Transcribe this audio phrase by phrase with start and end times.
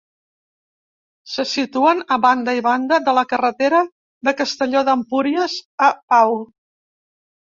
[1.33, 3.81] Se situen a banda i banda de la carretera
[4.29, 6.35] de Castelló d'Empúries a Pau.